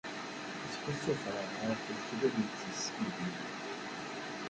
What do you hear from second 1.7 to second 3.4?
lekdeb i yeskaddeb.